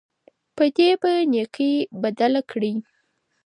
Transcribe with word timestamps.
بدي 0.55 0.87
په 1.01 1.09
نېکۍ 1.31 1.73
بدله 2.01 2.41
کړئ. 2.49 2.73